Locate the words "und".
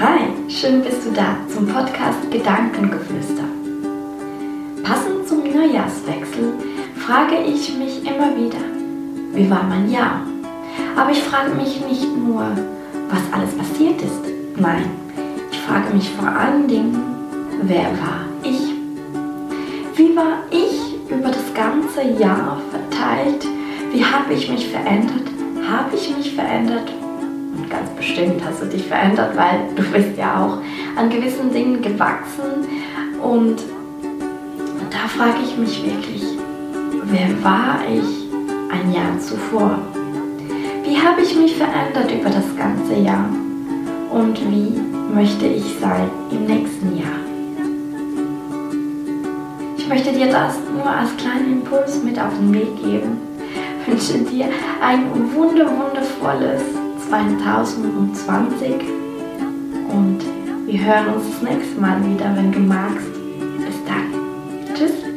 27.56-27.68, 33.22-33.56, 44.10-44.40, 59.92-60.18